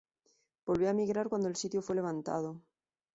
Volvió 0.65 0.87
a 0.87 0.91
emigrar 0.93 1.29
cuando 1.29 1.47
el 1.47 1.55
sitio 1.55 1.83
fue 1.83 1.95
levantado. 1.95 2.59